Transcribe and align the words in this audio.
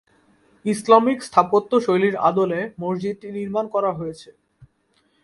Islamic 0.65 1.19
স্থাপত্য 1.27 1.71
শৈলীর 1.85 2.15
আদলে 2.29 2.59
মসজিদটি 2.79 3.27
নির্মাণ 3.37 3.65
করা 3.73 3.91
হয়েছে। 3.93 4.29